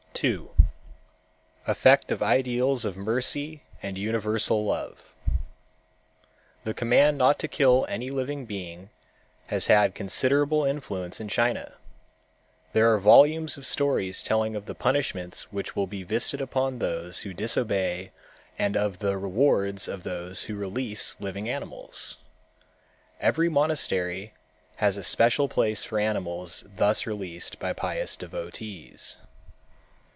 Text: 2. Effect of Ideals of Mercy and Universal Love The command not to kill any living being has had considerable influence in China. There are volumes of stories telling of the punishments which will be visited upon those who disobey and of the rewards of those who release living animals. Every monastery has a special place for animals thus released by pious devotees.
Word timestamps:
2. 0.13 0.51
Effect 1.65 2.11
of 2.11 2.21
Ideals 2.21 2.85
of 2.85 2.95
Mercy 2.95 3.63
and 3.81 3.97
Universal 3.97 4.63
Love 4.63 5.15
The 6.63 6.75
command 6.75 7.17
not 7.17 7.39
to 7.39 7.47
kill 7.47 7.87
any 7.89 8.09
living 8.11 8.45
being 8.45 8.91
has 9.47 9.65
had 9.65 9.95
considerable 9.95 10.63
influence 10.63 11.19
in 11.19 11.27
China. 11.27 11.73
There 12.73 12.93
are 12.93 12.99
volumes 12.99 13.57
of 13.57 13.65
stories 13.65 14.21
telling 14.21 14.55
of 14.55 14.67
the 14.67 14.75
punishments 14.75 15.51
which 15.51 15.75
will 15.75 15.87
be 15.87 16.03
visited 16.03 16.39
upon 16.43 16.77
those 16.77 17.21
who 17.21 17.33
disobey 17.33 18.11
and 18.59 18.77
of 18.77 18.99
the 18.99 19.17
rewards 19.17 19.87
of 19.87 20.03
those 20.03 20.43
who 20.43 20.53
release 20.55 21.19
living 21.19 21.49
animals. 21.49 22.17
Every 23.19 23.49
monastery 23.49 24.33
has 24.75 24.97
a 24.97 25.03
special 25.03 25.47
place 25.49 25.83
for 25.83 25.97
animals 25.97 26.63
thus 26.75 27.07
released 27.07 27.57
by 27.57 27.73
pious 27.73 28.15
devotees. 28.15 29.17